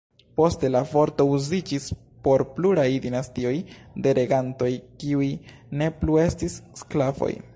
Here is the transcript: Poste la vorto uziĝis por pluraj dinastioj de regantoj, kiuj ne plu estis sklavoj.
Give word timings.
Poste 0.39 0.69
la 0.75 0.79
vorto 0.93 1.25
uziĝis 1.33 1.83
por 2.27 2.43
pluraj 2.55 2.87
dinastioj 3.03 3.53
de 4.07 4.15
regantoj, 4.21 4.71
kiuj 5.03 5.31
ne 5.83 5.93
plu 6.01 6.21
estis 6.27 6.57
sklavoj. 6.83 7.33